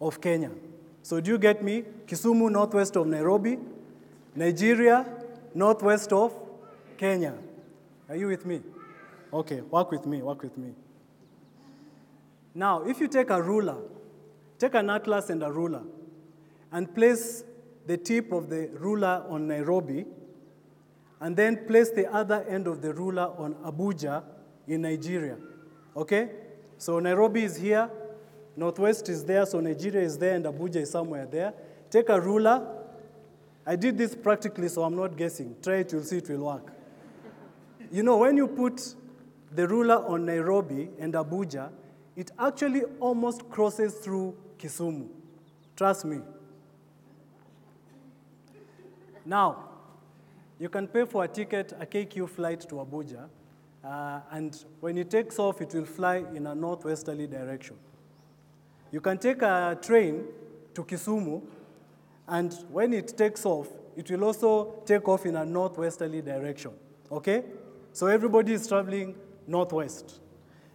[0.00, 0.52] of Kenya.
[1.02, 1.84] So do you get me?
[2.06, 3.58] Kisumu, northwest of Nairobi.
[4.34, 5.04] Nigeria,
[5.54, 6.32] northwest of
[6.96, 7.34] Kenya.
[8.08, 8.62] Are you with me?
[9.34, 10.70] Okay, work with me, work with me.
[12.54, 13.76] Now, if you take a ruler,
[14.58, 15.82] take an atlas and a ruler,
[16.72, 17.44] and place
[17.86, 20.06] the tip of the ruler on Nairobi,
[21.20, 24.22] and then place the other end of the ruler on Abuja
[24.66, 25.36] in Nigeria.
[25.96, 26.30] Okay?
[26.78, 27.88] So Nairobi is here,
[28.56, 31.54] Northwest is there, so Nigeria is there, and Abuja is somewhere there.
[31.90, 32.66] Take a ruler.
[33.64, 35.54] I did this practically, so I'm not guessing.
[35.62, 36.72] Try it, you'll see it will work.
[37.92, 38.94] you know, when you put
[39.54, 41.70] the ruler on Nairobi and Abuja,
[42.16, 45.08] it actually almost crosses through Kisumu.
[45.76, 46.20] Trust me.
[49.24, 49.68] Now,
[50.58, 53.28] you can pay for a ticket, a KQ flight to Abuja,
[53.84, 57.76] uh, and when it takes off, it will fly in a northwesterly direction.
[58.90, 60.24] You can take a train
[60.74, 61.42] to Kisumu,
[62.28, 66.72] and when it takes off, it will also take off in a northwesterly direction.
[67.10, 67.44] Okay?
[67.92, 69.14] So everybody is traveling
[69.46, 70.20] northwest.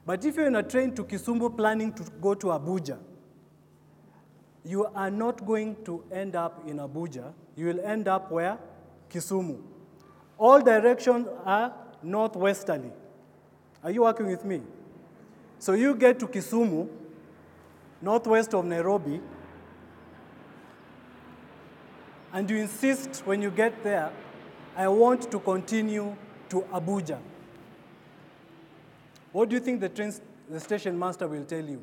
[0.05, 2.97] But if you're in a train to Kisumu planning to go to Abuja,
[4.67, 7.34] you are not going to end up in Abuja.
[7.56, 8.58] You will end up where?
[9.10, 9.58] Kisumu.
[10.38, 12.91] All directions are northwesterly.
[13.82, 14.62] Are you working with me?
[15.60, 16.89] So you get to Kisumu,
[18.01, 19.21] northwest of Nairobi,
[22.34, 24.12] and you insist when you get there,
[24.75, 26.15] I want to continue
[26.49, 27.19] to Abuja.
[29.32, 30.13] What do you think the, train,
[30.49, 31.82] the station master will tell you?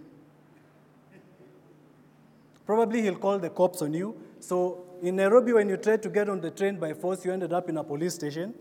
[2.67, 4.17] Probably he'll call the cops on you.
[4.41, 7.53] So in Nairobi, when you tried to get on the train by force, you ended
[7.53, 8.55] up in a police station.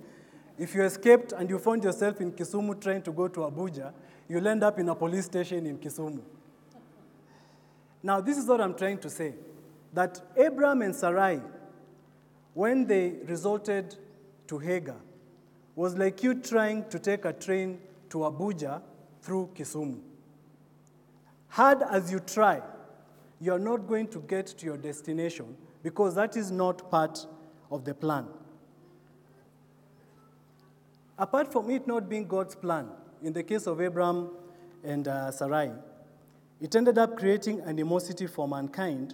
[0.58, 3.94] If you escaped and you found yourself in Kisumu trying to go to Abuja,
[4.28, 6.22] you'll end up in a police station in Kisumu.
[8.02, 9.34] Now, this is what I'm trying to say
[9.94, 11.40] that Abraham and Sarai,
[12.54, 13.96] when they resulted
[14.48, 14.98] to Hagar,
[15.76, 18.82] was like you trying to take a train to Abuja
[19.22, 20.00] through Kisumu.
[21.48, 22.62] Hard as you try,
[23.44, 27.26] you're not going to get to your destination because that is not part
[27.70, 28.26] of the plan.
[31.18, 32.88] Apart from it not being God's plan,
[33.22, 34.30] in the case of Abraham
[34.82, 35.72] and uh, Sarai,
[36.62, 39.14] it ended up creating animosity for mankind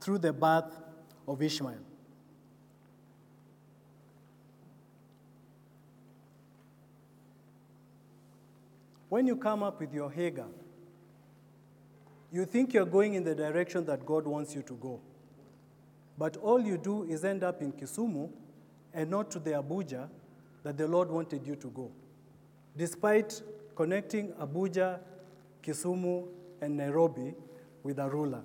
[0.00, 0.80] through the birth
[1.26, 1.82] of Ishmael.
[9.08, 10.46] When you come up with your Hagar,
[12.34, 14.98] you think you're going in the direction that God wants you to go.
[16.18, 18.28] But all you do is end up in Kisumu
[18.92, 20.08] and not to the Abuja
[20.64, 21.92] that the Lord wanted you to go.
[22.76, 23.40] Despite
[23.76, 24.98] connecting Abuja,
[25.62, 26.26] Kisumu,
[26.60, 27.34] and Nairobi
[27.84, 28.42] with a ruler.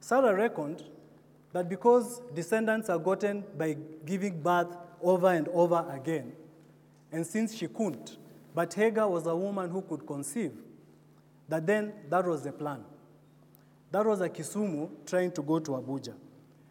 [0.00, 0.84] Sarah reckoned
[1.52, 6.32] that because descendants are gotten by giving birth over and over again,
[7.12, 8.16] and since she couldn't,
[8.60, 10.52] but Hagar was a woman who could conceive,
[11.48, 12.84] that then that was the plan.
[13.90, 16.12] That was a Kisumu trying to go to Abuja.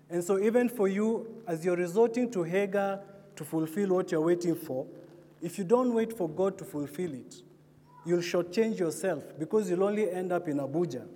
[0.07, 2.99] And so, even for you, as you're resorting to Hagar
[3.35, 4.85] to fulfill what you're waiting for,
[5.41, 7.41] if you don't wait for God to fulfill it,
[8.05, 11.07] you'll shortchange yourself because you'll only end up in Abuja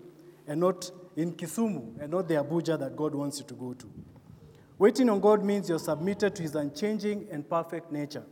[0.47, 3.85] and not in Kisumu and not the Abuja that God wants you to go to.
[4.79, 8.23] Waiting on God means you're submitted to his unchanging and perfect nature.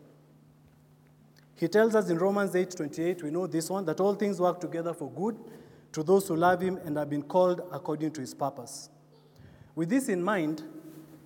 [1.61, 4.95] He tells us in Romans 8:28, we know this one, that all things work together
[4.95, 5.37] for good
[5.91, 8.89] to those who love him and have been called according to his purpose.
[9.75, 10.63] With this in mind,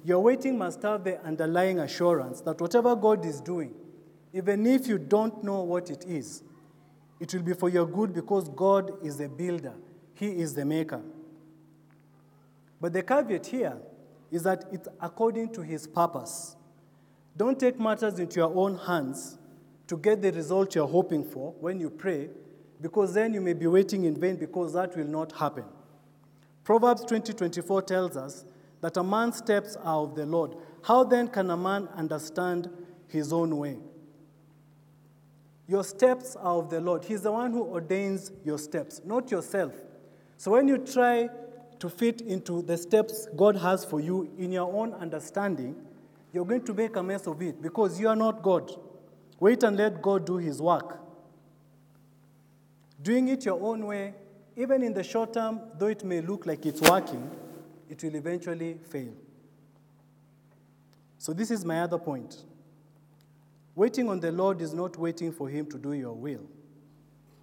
[0.03, 3.73] your waiting must have the underlying assurance that whatever God is doing,
[4.33, 6.43] even if you don't know what it is,
[7.21, 9.75] it will be for your good because God is the builder,
[10.15, 11.01] He is the maker.
[12.81, 13.77] But the caveat here
[14.31, 16.57] is that it's according to His purpose.
[17.37, 19.37] Don't take matters into your own hands
[19.87, 22.29] to get the result you're hoping for when you pray,
[22.81, 25.65] because then you may be waiting in vain because that will not happen.
[26.63, 28.45] Proverbs 20:24 tells us
[28.81, 30.55] that a man's steps are of the Lord.
[30.83, 32.69] How then can a man understand
[33.07, 33.77] his own way?
[35.67, 37.05] Your steps are of the Lord.
[37.05, 39.73] He's the one who ordains your steps, not yourself.
[40.37, 41.29] So when you try
[41.79, 45.75] to fit into the steps God has for you in your own understanding,
[46.33, 48.71] you're going to make a mess of it because you are not God.
[49.39, 50.99] Wait and let God do his work.
[53.01, 54.13] Doing it your own way,
[54.55, 57.29] even in the short term, though it may look like it's working,
[57.89, 59.13] it will eventually fail.
[61.17, 62.43] So, this is my other point.
[63.75, 66.47] Waiting on the Lord is not waiting for Him to do your will,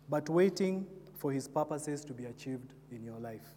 [0.08, 0.86] but waiting
[1.18, 3.54] for His purposes to be achieved in your life.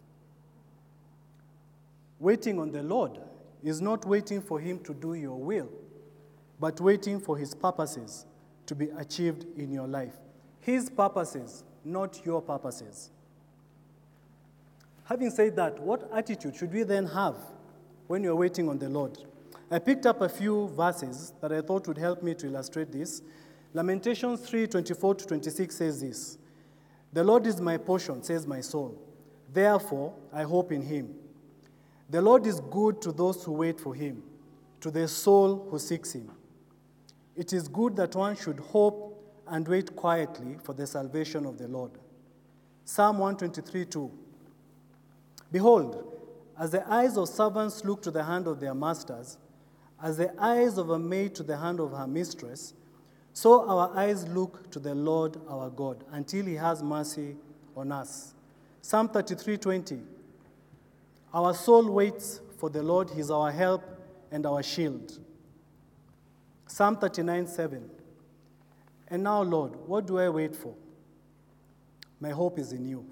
[2.19, 3.19] Waiting on the Lord
[3.63, 5.69] is not waiting for Him to do your will,
[6.59, 8.25] but waiting for His purposes
[8.65, 10.13] to be achieved in your life.
[10.59, 13.11] His purposes, not your purposes.
[15.05, 17.35] Having said that, what attitude should we then have
[18.07, 19.17] when you're waiting on the Lord?
[19.69, 23.21] I picked up a few verses that I thought would help me to illustrate this.
[23.73, 26.37] Lamentations 3 24 to 26 says this
[27.13, 28.99] The Lord is my portion, says my soul.
[29.53, 31.13] Therefore, I hope in him.
[32.09, 34.23] The Lord is good to those who wait for him,
[34.81, 36.31] to the soul who seeks him.
[37.35, 39.11] It is good that one should hope
[39.47, 41.91] and wait quietly for the salvation of the Lord.
[42.85, 44.11] Psalm 123 2.
[45.51, 46.03] Behold,
[46.57, 49.37] as the eyes of servants look to the hand of their masters,
[50.01, 52.73] as the eyes of a maid to the hand of her mistress,
[53.33, 57.35] so our eyes look to the Lord our God until he has mercy
[57.75, 58.33] on us.
[58.81, 60.01] Psalm 33:20.
[61.33, 63.83] Our soul waits for the Lord, he is our help
[64.31, 65.19] and our shield.
[66.67, 67.89] Psalm 39:7.
[69.07, 70.73] And now, Lord, what do I wait for?
[72.19, 73.05] My hope is in you.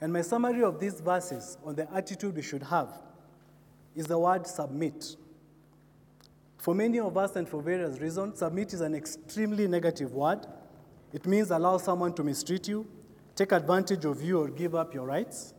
[0.00, 2.88] And my summary of these verses on the attitude we should have
[3.94, 5.16] is the word submit.
[6.58, 10.46] For many of us, and for various reasons, submit is an extremely negative word.
[11.12, 12.86] It means allow someone to mistreat you,
[13.34, 15.54] take advantage of you, or give up your rights.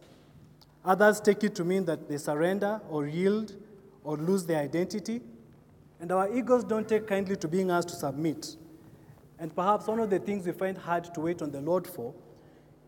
[0.84, 3.56] Others take it to mean that they surrender or yield
[4.04, 5.22] or lose their identity.
[6.00, 8.56] And our egos don't take kindly to being asked to submit.
[9.40, 12.14] And perhaps one of the things we find hard to wait on the Lord for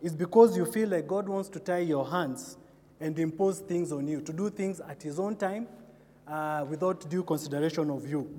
[0.01, 2.57] is because you feel like God wants to tie your hands
[2.99, 5.67] and impose things on you, to do things at His own time
[6.27, 8.29] uh, without due consideration of you.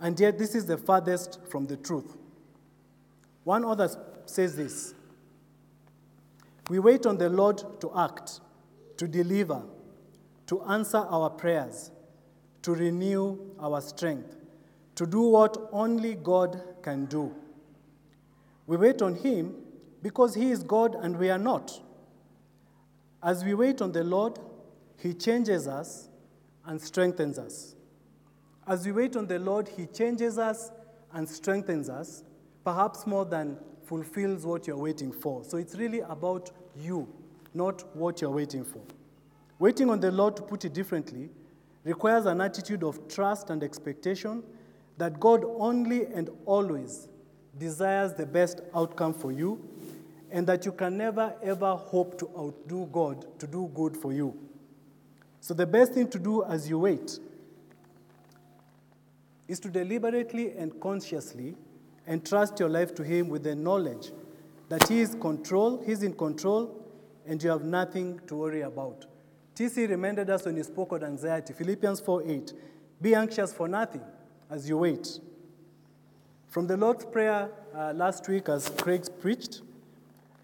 [0.00, 2.16] And yet, this is the farthest from the truth.
[3.44, 3.88] One author
[4.26, 4.94] says this
[6.68, 8.40] We wait on the Lord to act,
[8.96, 9.62] to deliver,
[10.46, 11.90] to answer our prayers,
[12.62, 14.36] to renew our strength,
[14.94, 17.34] to do what only God can do.
[18.66, 19.54] We wait on Him
[20.02, 21.80] because He is God and we are not.
[23.22, 24.38] As we wait on the Lord,
[24.96, 26.08] He changes us
[26.64, 27.74] and strengthens us.
[28.66, 30.70] As we wait on the Lord, He changes us
[31.12, 32.22] and strengthens us,
[32.64, 35.44] perhaps more than fulfills what you're waiting for.
[35.44, 37.08] So it's really about you,
[37.54, 38.80] not what you're waiting for.
[39.58, 41.28] Waiting on the Lord, to put it differently,
[41.84, 44.42] requires an attitude of trust and expectation
[44.98, 47.08] that God only and always
[47.58, 49.60] desires the best outcome for you
[50.30, 54.36] and that you can never ever hope to outdo God to do good for you.
[55.40, 57.18] So, the best thing to do as you wait
[59.48, 61.56] is to deliberately and consciously
[62.06, 64.12] entrust your life to Him with the knowledge
[64.68, 66.82] that He is control, He's in control,
[67.26, 69.06] and you have nothing to worry about.
[69.54, 72.52] TC reminded us when he spoke of anxiety, Philippians 4 8.
[73.00, 74.02] Be anxious for nothing
[74.50, 75.20] as you wait.
[76.48, 79.62] From the Lord's Prayer uh, last week, as Craig preached,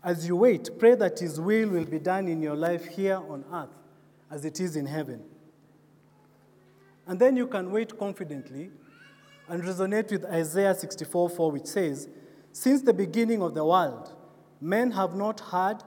[0.03, 3.45] as you wait, pray that His will will be done in your life here on
[3.53, 3.75] earth
[4.31, 5.23] as it is in heaven.
[7.07, 8.71] And then you can wait confidently
[9.49, 12.09] and resonate with Isaiah 64 4, which says,
[12.53, 14.15] Since the beginning of the world,
[14.61, 15.83] men have not heard,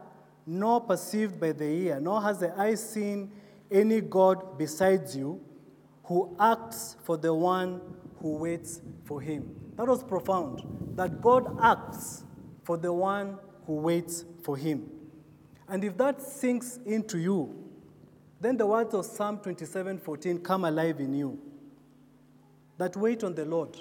[0.51, 3.31] nor perceived by the ear, nor has the eye seen
[3.71, 5.39] any God besides you
[6.03, 7.79] who acts for the one
[8.19, 9.55] who waits for him.
[9.77, 10.61] That was profound.
[10.97, 12.25] That God acts
[12.65, 14.89] for the one who waits for him.
[15.69, 17.55] And if that sinks into you,
[18.41, 21.39] then the words of Psalm 27 14 come alive in you.
[22.77, 23.77] That wait on the Lord.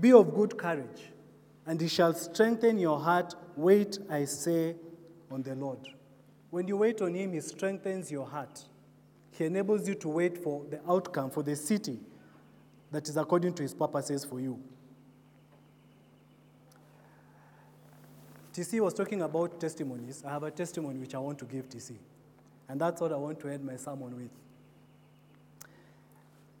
[0.00, 1.12] Be of good courage,
[1.66, 3.34] and he shall strengthen your heart.
[3.56, 4.76] Wait, I say,
[5.30, 5.78] on the Lord.
[6.50, 8.64] When you wait on him, he strengthens your heart.
[9.32, 11.98] He enables you to wait for the outcome, for the city
[12.90, 14.60] that is according to his purposes for you.
[18.52, 20.24] TC was talking about testimonies.
[20.26, 21.96] I have a testimony which I want to give TC.
[22.68, 24.30] And that's what I want to end my sermon with.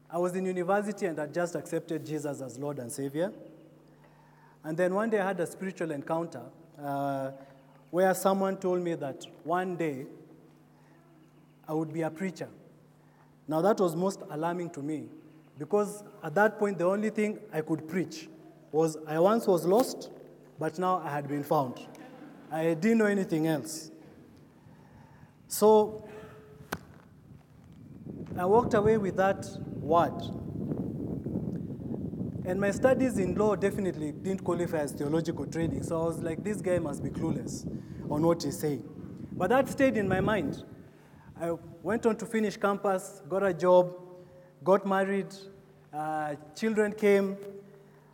[0.08, 3.32] I was in university and I just accepted Jesus as Lord and Savior.
[4.64, 6.42] And then one day I had a spiritual encounter
[6.82, 7.30] uh,
[7.90, 10.06] where someone told me that one day
[11.68, 12.48] I would be a preacher.
[13.48, 15.06] Now, that was most alarming to me
[15.58, 18.28] because at that point, the only thing I could preach
[18.72, 20.10] was I once was lost,
[20.58, 21.80] but now I had been found.
[22.50, 23.90] I didn't know anything else.
[25.48, 26.08] So
[28.36, 29.46] I walked away with that
[29.80, 30.14] word.
[32.50, 36.42] And my studies in law definitely didn't qualify as theological training, so I was like,
[36.42, 37.64] this guy must be clueless
[38.10, 38.82] on what he's saying.
[39.30, 40.64] But that stayed in my mind.
[41.40, 43.94] I went on to finish campus, got a job,
[44.64, 45.32] got married,
[45.94, 47.36] uh, children came,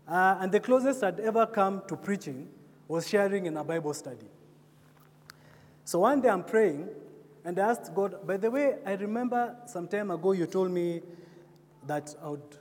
[0.07, 2.47] uh, and the closest I'd ever come to preaching
[2.89, 4.29] was sharing in a Bible study.
[5.87, 6.91] So one day I'm praying,
[7.43, 11.01] and I asked God, by the way, I remember some time ago you told me
[11.87, 12.59] that I would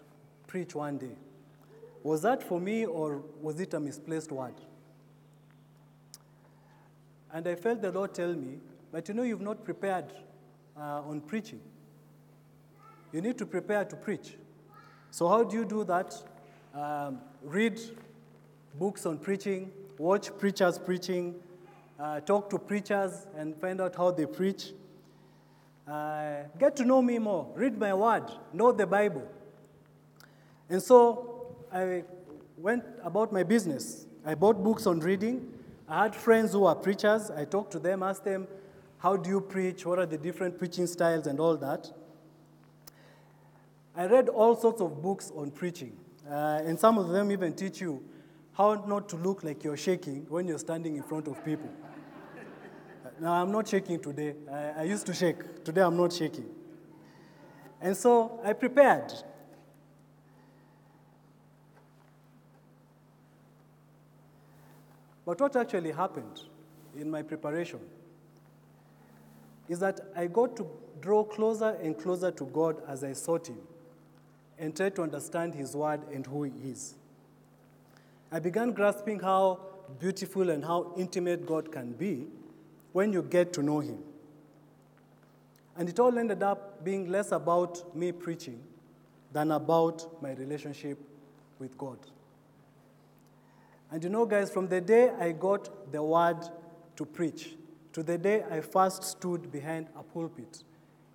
[0.47, 1.17] preach one day.
[2.05, 4.53] Was that for me, or was it a misplaced word?
[7.33, 8.59] And I felt the Lord tell me,
[8.91, 10.05] but you know, you've not prepared
[10.77, 11.59] uh, on preaching.
[13.11, 14.35] You need to prepare to preach.
[15.09, 16.15] So, how do you do that?
[16.75, 17.81] Um, read
[18.75, 21.33] books on preaching, watch preachers preaching,
[21.99, 24.73] uh, talk to preachers and find out how they preach.
[25.87, 29.27] Uh, get to know me more, read my word, know the Bible.
[30.69, 31.34] And so
[31.75, 32.03] I
[32.55, 34.07] went about my business.
[34.25, 35.51] I bought books on reading.
[35.89, 37.29] I had friends who are preachers.
[37.29, 38.47] I talked to them, asked them,
[38.99, 39.85] How do you preach?
[39.85, 41.91] What are the different preaching styles and all that?
[43.93, 45.97] I read all sorts of books on preaching.
[46.25, 48.01] Uh, and some of them even teach you
[48.53, 51.69] how not to look like you're shaking when you're standing in front of people.
[53.19, 54.35] now, I'm not shaking today.
[54.49, 55.65] I, I used to shake.
[55.65, 56.49] Today, I'm not shaking.
[57.81, 59.11] And so I prepared.
[65.25, 66.41] But what actually happened
[66.95, 67.79] in my preparation
[69.67, 70.67] is that I got to
[71.01, 73.57] draw closer and closer to God as I sought Him
[74.59, 76.95] and tried to understand His Word and who He is.
[78.31, 79.59] I began grasping how
[79.99, 82.27] beautiful and how intimate God can be
[82.93, 83.99] when you get to know Him.
[85.77, 88.61] And it all ended up being less about me preaching
[89.33, 90.97] than about my relationship
[91.59, 91.97] with God.
[93.91, 96.37] And you know, guys, from the day I got the word
[96.95, 97.55] to preach
[97.95, 100.63] to the day I first stood behind a pulpit,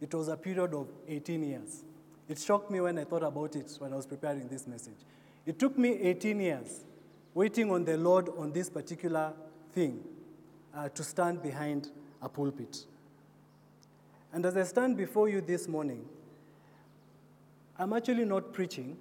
[0.00, 1.84] it was a period of 18 years.
[2.26, 4.96] It shocked me when I thought about it when I was preparing this message.
[5.44, 6.84] It took me 18 years
[7.34, 9.34] waiting on the Lord on this particular
[9.72, 10.02] thing
[10.74, 11.90] uh, to stand behind
[12.22, 12.86] a pulpit.
[14.32, 16.06] And as I stand before you this morning,
[17.78, 18.96] I'm actually not preaching,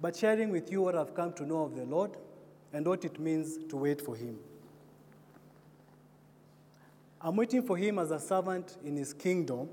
[0.00, 2.12] but sharing with you what I've come to know of the Lord
[2.72, 4.38] and what it means to wait for Him.
[7.20, 9.68] I'm waiting for Him as a servant in His kingdom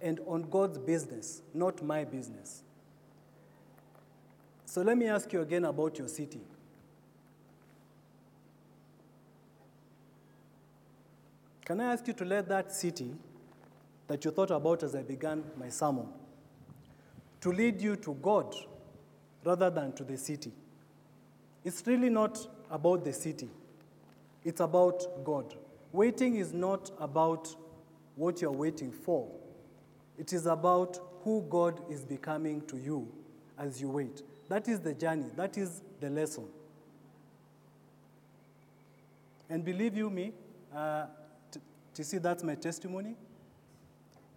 [0.00, 2.62] and on God's business, not my business.
[4.66, 6.40] So let me ask you again about your city.
[11.64, 13.14] Can I ask you to let that city
[14.06, 16.06] that you thought about as I began my sermon
[17.40, 18.54] to lead you to God
[19.46, 20.52] rather than to the city?
[21.64, 23.48] It's really not about the city,
[24.44, 25.54] it's about God.
[25.92, 27.54] waiting is not about
[28.16, 29.28] what you're waiting for,
[30.18, 33.08] it is about who God is becoming to you
[33.58, 34.22] as you wait.
[34.48, 36.44] That is the journey, that is the lesson.
[39.48, 40.32] And believe you me,
[40.74, 41.06] uh,
[41.94, 43.14] TC that's my testimony,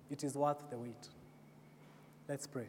[0.10, 1.10] it is worth the wait.
[2.28, 2.68] Let's pray.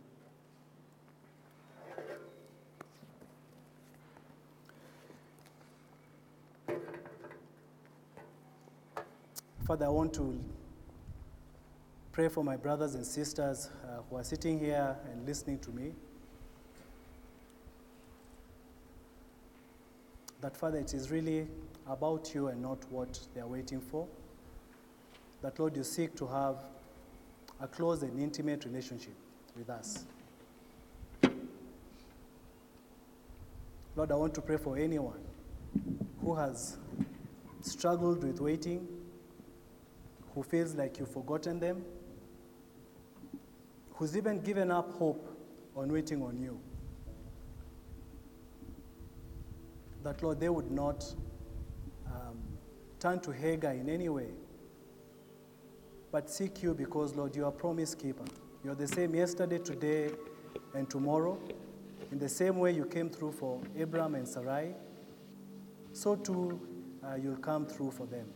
[9.71, 10.37] Father, I want to
[12.11, 15.93] pray for my brothers and sisters uh, who are sitting here and listening to me.
[20.41, 21.47] That, Father, it is really
[21.89, 24.09] about you and not what they are waiting for.
[25.41, 26.57] That, Lord, you seek to have
[27.61, 29.15] a close and intimate relationship
[29.57, 30.05] with us.
[33.95, 35.21] Lord, I want to pray for anyone
[36.21, 36.77] who has
[37.61, 38.89] struggled with waiting,
[40.35, 41.85] who feels like you've forgotten them,
[43.95, 45.27] who's even given up hope
[45.77, 46.59] on waiting on you.
[50.03, 51.05] That, Lord, they would not
[52.07, 52.39] um,
[52.99, 54.29] turn to Hagar in any way,
[56.11, 58.25] but seek you because, Lord, you are promise keeper.
[58.65, 60.11] You're the same yesterday, today,
[60.75, 61.39] and tomorrow.
[62.13, 64.75] In the same way you came through for Abraham and Sarai,
[65.93, 66.59] so too
[67.05, 68.27] uh, you'll come through for them.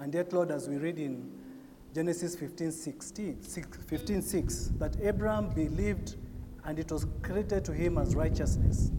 [0.00, 1.30] And yet, Lord, as we read in
[1.94, 6.16] Genesis 15 16, 15, 6, that Abraham believed
[6.64, 8.90] and it was credited to him as righteousness.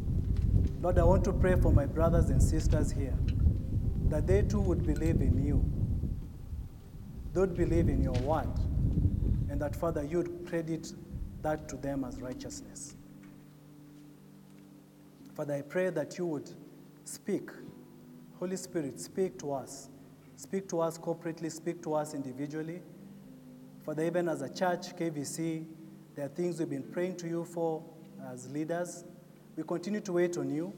[0.81, 3.17] Lord, I want to pray for my brothers and sisters here
[4.09, 5.65] that they too would believe in you.
[7.33, 8.47] They would believe in your word.
[9.49, 10.93] And that, Father, you would credit
[11.41, 12.95] that to them as righteousness.
[15.33, 16.51] Father, I pray that you would
[17.03, 17.49] speak.
[18.39, 19.89] Holy Spirit, speak to us.
[20.35, 22.81] Speak to us corporately, speak to us individually.
[23.85, 25.65] Father, even as a church, KVC,
[26.15, 27.83] there are things we've been praying to you for
[28.31, 29.05] as leaders.
[29.55, 30.73] We continue to wait on you.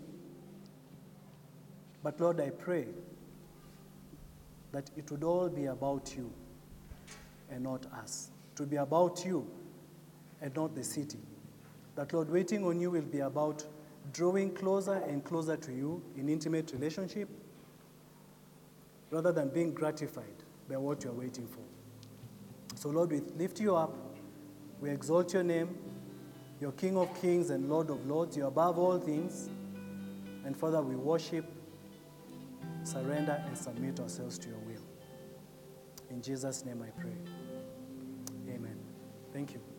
[2.03, 2.87] But Lord, I pray
[4.71, 6.31] that it would all be about you
[7.49, 8.29] and not us.
[8.55, 9.49] To be about you
[10.41, 11.19] and not the city.
[11.95, 13.65] That, Lord, waiting on you will be about
[14.13, 17.29] drawing closer and closer to you in intimate relationship
[19.09, 21.63] rather than being gratified by what you're waiting for.
[22.75, 23.95] So, Lord, we lift you up.
[24.79, 25.77] We exalt your name.
[26.59, 28.35] You're King of kings and Lord of lords.
[28.35, 29.49] You're above all things.
[30.45, 31.45] And Father, we worship,
[32.83, 34.83] surrender, and submit ourselves to your will.
[36.09, 37.15] In Jesus' name I pray.
[38.49, 38.77] Amen.
[39.33, 39.76] Thank you.